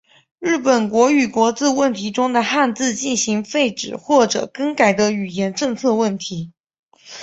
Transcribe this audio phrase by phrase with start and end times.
[0.39, 6.53] 日本国语国字问题中的汉字进行废止或者更改的语言政策问题。